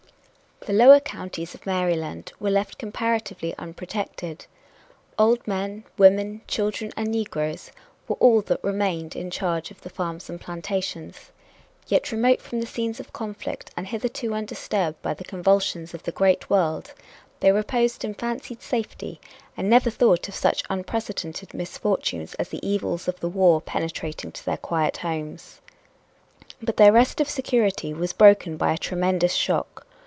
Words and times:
The 0.67 0.73
lower 0.73 0.99
counties 0.99 1.55
of 1.55 1.65
Maryland 1.65 2.31
were 2.39 2.51
left 2.51 2.77
comparatively 2.77 3.55
unprotected. 3.57 4.45
Old 5.17 5.47
men, 5.47 5.85
women, 5.97 6.41
children 6.47 6.91
and 6.95 7.09
negroes 7.09 7.71
were 8.07 8.15
all 8.17 8.41
that 8.43 8.63
remained 8.63 9.15
in 9.15 9.31
charge 9.31 9.71
of 9.71 9.81
the 9.81 9.89
farms 9.89 10.29
and 10.29 10.39
plantations. 10.39 11.31
Yet 11.87 12.11
remote 12.11 12.43
from 12.43 12.59
the 12.61 12.67
scenes 12.67 12.99
of 12.99 13.11
conflict 13.11 13.71
and 13.75 13.87
hitherto 13.87 14.35
undisturbed 14.35 15.01
by 15.01 15.15
the 15.15 15.23
convulsions 15.23 15.95
of 15.95 16.03
the 16.03 16.11
great 16.11 16.47
world, 16.47 16.93
they 17.39 17.51
reposed 17.51 18.05
in 18.05 18.13
fancied 18.13 18.61
safety 18.61 19.19
and 19.57 19.67
never 19.67 19.89
thought 19.89 20.27
of 20.27 20.35
such 20.35 20.61
unprecedented 20.69 21.55
misfortunes 21.55 22.35
as 22.35 22.49
the 22.49 22.65
evils 22.65 23.07
of 23.07 23.19
the 23.19 23.29
war 23.29 23.61
penetrating 23.61 24.31
to 24.33 24.45
their 24.45 24.57
quiet 24.57 24.97
homes. 24.97 25.59
But 26.61 26.77
their 26.77 26.91
rest 26.91 27.19
of 27.19 27.27
security 27.31 27.95
was 27.95 28.13
broken 28.13 28.57
by 28.57 28.73
a 28.73 28.77
tremendous 28.77 29.33
shock. 29.33 29.87